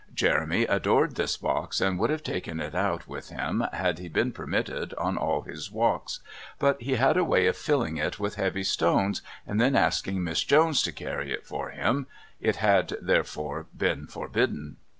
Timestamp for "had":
3.71-3.99, 6.95-7.17, 12.55-12.95